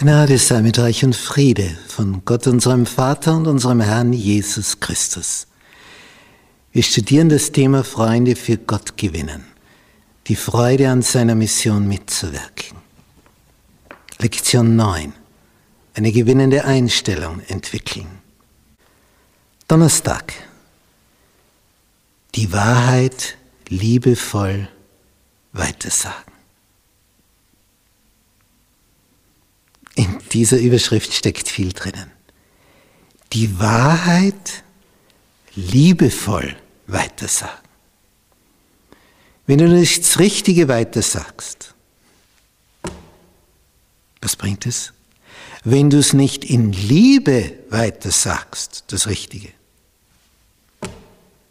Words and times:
Gnade 0.00 0.38
sei 0.38 0.62
mit 0.62 0.78
Reich 0.78 1.04
und 1.04 1.16
Friede 1.16 1.76
von 1.88 2.24
Gott 2.24 2.46
unserem 2.46 2.86
Vater 2.86 3.36
und 3.36 3.48
unserem 3.48 3.80
Herrn 3.80 4.12
Jesus 4.12 4.78
Christus. 4.78 5.48
Wir 6.70 6.84
studieren 6.84 7.28
das 7.28 7.50
Thema 7.50 7.82
Freunde 7.82 8.36
für 8.36 8.58
Gott 8.58 8.96
gewinnen, 8.96 9.44
die 10.28 10.36
Freude 10.36 10.88
an 10.88 11.02
seiner 11.02 11.34
Mission 11.34 11.88
mitzuwirken. 11.88 12.78
Lektion 14.20 14.76
9. 14.76 15.12
Eine 15.94 16.12
gewinnende 16.12 16.64
Einstellung 16.64 17.40
entwickeln. 17.48 18.20
Donnerstag. 19.66 20.32
Die 22.36 22.52
Wahrheit 22.52 23.36
liebevoll 23.66 24.68
weitersagen. 25.52 26.38
In 29.98 30.20
dieser 30.38 30.58
Überschrift 30.58 31.12
steckt 31.12 31.48
viel 31.48 31.72
drinnen. 31.72 32.12
Die 33.32 33.58
Wahrheit 33.58 34.62
liebevoll 35.56 36.54
weitersagen. 36.86 37.58
Wenn 39.46 39.58
du 39.58 39.68
nicht 39.68 40.02
das 40.02 40.20
Richtige 40.20 40.68
weitersagst, 40.68 41.74
was 44.20 44.36
bringt 44.36 44.64
es? 44.66 44.92
Wenn 45.64 45.90
du 45.90 45.98
es 45.98 46.12
nicht 46.12 46.44
in 46.44 46.72
Liebe 46.72 47.58
weitersagst, 47.70 48.84
das 48.86 49.08
Richtige, 49.08 49.48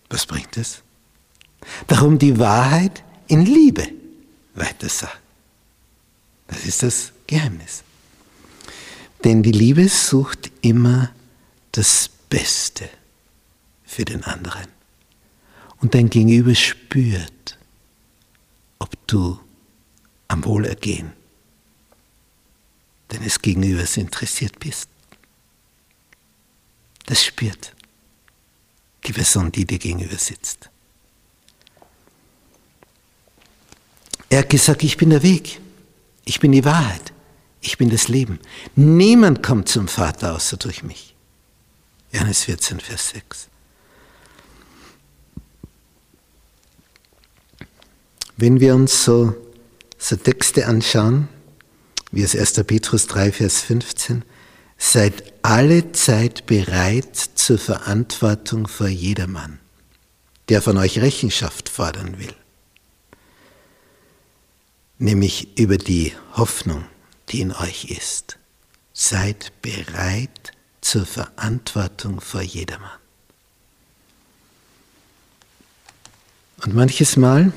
was 0.10 0.26
bringt 0.26 0.56
es? 0.56 0.82
Darum 1.88 2.20
die 2.20 2.40
Wahrheit 2.40 3.04
in 3.28 3.46
Liebe 3.46 3.90
weitersagen. 4.56 5.20
Das 6.48 6.66
ist 6.66 6.84
das 6.84 7.12
Geheimnis. 7.28 7.84
Denn 9.28 9.44
die 9.44 9.52
Liebe 9.52 9.90
sucht 9.90 10.52
immer 10.62 11.12
das 11.74 12.10
Beste 12.30 12.90
für 13.84 14.06
den 14.06 14.24
anderen. 14.24 14.68
Und 15.82 15.96
dein 15.96 16.10
Gegenüber 16.10 16.56
spürt, 16.56 17.58
ob 18.80 18.96
du 19.06 19.38
am 20.30 20.46
Wohlergehen 20.46 21.12
deines 23.10 23.42
Gegenübers 23.42 23.98
interessiert 23.98 24.58
bist. 24.60 24.88
Das 27.06 27.26
spürt 27.26 27.76
die 29.06 29.12
Person, 29.12 29.52
die 29.52 29.66
dir 29.66 29.78
gegenüber 29.78 30.18
sitzt. 30.18 30.70
Er 34.30 34.40
hat 34.40 34.50
gesagt, 34.50 34.84
ich 34.84 34.96
bin 34.96 35.10
der 35.10 35.22
Weg, 35.22 35.60
ich 36.24 36.40
bin 36.40 36.54
die 36.54 36.64
Wahrheit, 36.64 37.12
ich 37.62 37.78
bin 37.78 37.90
das 37.90 38.08
Leben. 38.08 38.40
Niemand 38.76 39.44
kommt 39.44 39.70
zum 39.70 39.88
Vater 39.88 40.36
außer 40.36 40.58
durch 40.58 40.84
mich. 40.84 41.16
Johannes 42.12 42.44
14, 42.44 42.80
Vers 42.80 43.10
6. 43.10 43.48
Wenn 48.38 48.60
wir 48.60 48.76
uns 48.76 49.04
so, 49.04 49.36
so 49.98 50.16
Texte 50.16 50.68
anschauen, 50.68 51.28
wie 52.12 52.22
es 52.22 52.36
1. 52.36 52.64
Petrus 52.66 53.08
3, 53.08 53.32
Vers 53.32 53.62
15, 53.62 54.24
seid 54.78 55.34
alle 55.42 55.92
Zeit 55.92 56.46
bereit 56.46 57.16
zur 57.16 57.58
Verantwortung 57.58 58.68
vor 58.68 58.88
jedermann, 58.88 59.60
der 60.50 60.62
von 60.62 60.78
euch 60.78 61.00
Rechenschaft 61.00 61.68
fordern 61.68 62.20
will, 62.20 62.34
nämlich 65.00 65.58
über 65.58 65.78
die 65.78 66.14
Hoffnung, 66.34 66.86
die 67.30 67.42
in 67.42 67.52
euch 67.52 67.86
ist. 67.86 68.38
Seid 68.94 69.52
bereit 69.62 70.52
zur 70.82 71.06
Verantwortung 71.06 72.22
vor 72.22 72.42
jedermann. 72.42 73.00
Und 76.64 76.74
manches 76.74 77.18
Mal 77.18 77.52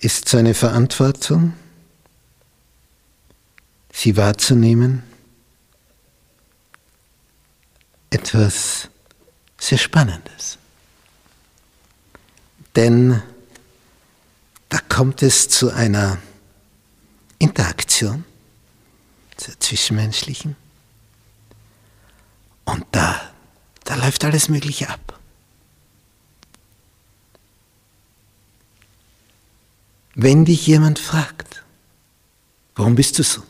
ist 0.00 0.28
seine 0.28 0.54
Verantwortung, 0.54 1.52
sie 3.92 4.16
wahrzunehmen, 4.16 5.02
etwas 8.10 8.88
sehr 9.58 9.78
Spannendes. 9.78 10.58
Denn 12.74 13.22
da 14.68 14.78
kommt 14.88 15.22
es 15.22 15.48
zu 15.48 15.70
einer 15.70 16.18
Interaktion, 17.40 18.24
zur 19.36 19.58
zwischenmenschlichen. 19.58 20.54
Und 22.66 22.84
da, 22.92 23.20
da 23.84 23.96
läuft 23.96 24.24
alles 24.24 24.48
Mögliche 24.48 24.88
ab. 24.90 25.18
Wenn 30.14 30.44
dich 30.44 30.66
jemand 30.66 30.98
fragt, 30.98 31.64
warum 32.74 32.94
bist 32.94 33.18
du 33.18 33.22
so? 33.22 33.42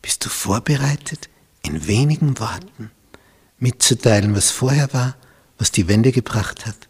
Bist 0.00 0.24
du 0.24 0.28
vorbereitet, 0.28 1.28
in 1.62 1.86
wenigen 1.88 2.38
Worten 2.38 2.92
mitzuteilen, 3.58 4.34
was 4.34 4.52
vorher 4.52 4.92
war, 4.92 5.16
was 5.58 5.72
die 5.72 5.88
Wende 5.88 6.12
gebracht 6.12 6.66
hat 6.66 6.88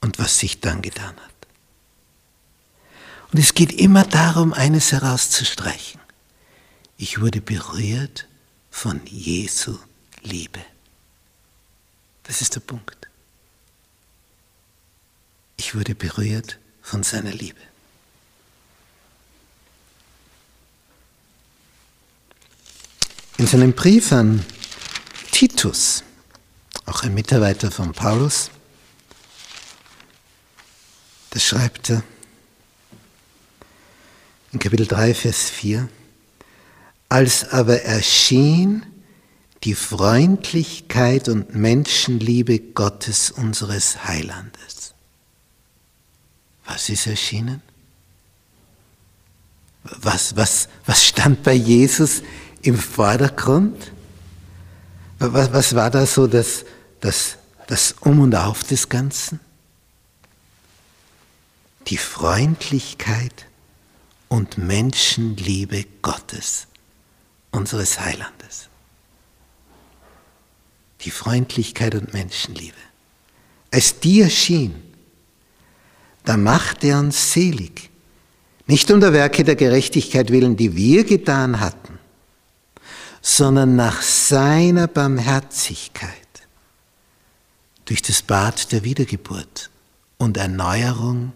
und 0.00 0.18
was 0.18 0.40
sich 0.40 0.60
dann 0.60 0.82
getan 0.82 1.16
hat? 1.16 1.37
Und 3.32 3.38
es 3.38 3.54
geht 3.54 3.72
immer 3.72 4.04
darum, 4.04 4.52
eines 4.52 4.92
herauszustreichen. 4.92 6.00
Ich 6.96 7.20
wurde 7.20 7.40
berührt 7.40 8.26
von 8.70 9.00
Jesu 9.06 9.78
Liebe. 10.22 10.60
Das 12.24 12.40
ist 12.40 12.54
der 12.54 12.60
Punkt. 12.60 13.08
Ich 15.56 15.74
wurde 15.74 15.94
berührt 15.94 16.58
von 16.82 17.02
seiner 17.02 17.32
Liebe. 17.32 17.60
In 23.36 23.46
seinem 23.46 23.72
Brief 23.72 24.10
an 24.12 24.44
Titus, 25.30 26.02
auch 26.86 27.02
ein 27.02 27.14
Mitarbeiter 27.14 27.70
von 27.70 27.92
Paulus, 27.92 28.50
da 31.30 31.38
schreibt 31.38 31.90
er 31.90 32.02
in 34.58 34.62
Kapitel 34.62 34.86
3, 34.86 35.14
Vers 35.14 35.50
4, 35.50 35.88
als 37.08 37.50
aber 37.50 37.82
erschien 37.82 38.84
die 39.64 39.74
Freundlichkeit 39.74 41.28
und 41.28 41.54
Menschenliebe 41.54 42.58
Gottes 42.58 43.30
unseres 43.30 44.04
Heilandes 44.04 44.78
was 46.68 46.88
ist 46.90 47.06
erschienen? 47.06 47.62
Was, 49.82 50.36
was, 50.36 50.68
was 50.84 51.04
stand 51.04 51.42
bei 51.42 51.54
Jesus 51.54 52.22
im 52.60 52.78
Vordergrund? 52.78 53.90
Was, 55.18 55.52
was 55.52 55.74
war 55.74 55.90
da 55.90 56.04
so 56.04 56.26
das, 56.26 56.64
das, 57.00 57.36
das 57.66 57.92
Um 58.00 58.20
und 58.20 58.34
Auf 58.34 58.62
des 58.64 58.88
Ganzen? 58.88 59.40
Die 61.86 61.96
Freundlichkeit 61.96 63.46
und 64.28 64.58
Menschenliebe 64.58 65.84
Gottes, 66.02 66.66
unseres 67.50 67.98
Heilandes. 68.00 68.68
Die 71.02 71.10
Freundlichkeit 71.10 71.94
und 71.94 72.12
Menschenliebe. 72.12 72.76
Als 73.70 74.00
die 74.00 74.20
erschien, 74.20 74.74
da 76.24 76.36
macht 76.36 76.84
er 76.84 76.98
uns 76.98 77.32
selig. 77.32 77.90
Nicht 78.66 78.90
um 78.90 79.00
der 79.00 79.12
Werke 79.12 79.44
der 79.44 79.56
Gerechtigkeit 79.56 80.30
willen, 80.30 80.56
die 80.56 80.76
wir 80.76 81.04
getan 81.04 81.60
hatten, 81.60 81.98
sondern 83.22 83.76
nach 83.76 84.02
seiner 84.02 84.88
Barmherzigkeit 84.88 86.12
durch 87.86 88.02
das 88.02 88.20
Bad 88.20 88.70
der 88.72 88.84
Wiedergeburt 88.84 89.70
und 90.18 90.36
Erneuerung 90.36 91.32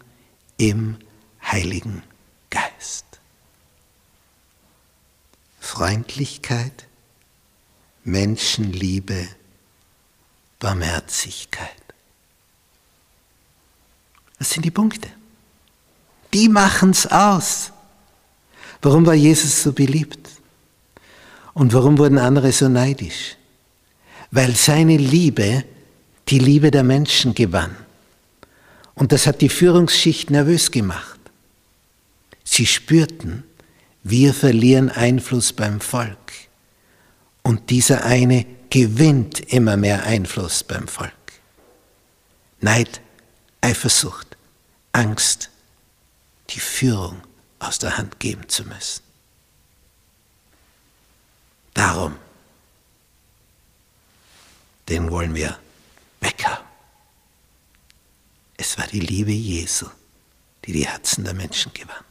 im 0.59 0.99
Heiligen 1.43 2.03
Geist. 2.83 3.05
Freundlichkeit, 5.61 6.89
Menschenliebe, 8.03 9.29
Barmherzigkeit. 10.59 11.69
Das 14.37 14.51
sind 14.51 14.65
die 14.65 14.73
Punkte. 14.73 15.09
Die 16.35 16.49
machen 16.49 16.91
es 16.91 17.07
aus. 17.07 17.71
Warum 18.81 19.07
war 19.07 19.15
Jesus 19.15 19.63
so 19.63 19.73
beliebt? 19.73 20.29
Und 21.55 21.73
warum 21.75 21.99
wurden 21.99 22.19
andere 22.19 22.51
so 22.51 22.69
neidisch? 22.69 23.37
Weil 24.33 24.57
seine 24.57 24.97
Liebe 24.97 25.65
die 26.27 26.41
Liebe 26.41 26.73
der 26.73 26.83
Menschen 26.83 27.33
gewann. 27.33 27.77
Und 28.95 29.13
das 29.13 29.29
hat 29.29 29.41
die 29.41 29.49
Führungsschicht 29.49 30.31
nervös 30.31 30.73
gemacht. 30.73 31.22
Sie 32.45 32.67
spürten, 32.67 33.45
Wir 34.03 34.35
verlieren 34.35 34.91
Einfluss 34.91 35.53
beim 35.53 35.81
Volk. 35.81 36.33
Und 37.43 37.71
dieser 37.71 38.05
eine 38.05 38.47
gewinnt 38.71 39.41
immer 39.53 39.77
mehr 39.77 40.05
Einfluss 40.05 40.65
beim 40.65 40.89
Volk. 40.89 41.13
Neid, 42.61 43.01
Eifersucht, 43.61 44.37
Angst, 44.93 45.51
die 46.51 46.61
Führung 46.61 47.23
aus 47.59 47.79
der 47.79 47.97
Hand 47.97 48.19
geben 48.19 48.49
zu 48.49 48.65
müssen. 48.65 49.03
Darum, 51.75 52.17
den 54.89 55.11
wollen 55.11 55.35
wir 55.35 55.59
weghaben. 56.21 56.67
Es 58.57 58.79
war 58.79 58.87
die 58.87 59.01
Liebe 59.01 59.33
Jesu, 59.33 59.87
die 60.65 60.73
die 60.73 60.87
Herzen 60.87 61.25
der 61.25 61.35
Menschen 61.35 61.73
gewann. 61.73 62.05